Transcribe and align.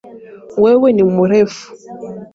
Wewe 0.61 0.89
ni 0.95 1.03
mrefu. 1.15 1.67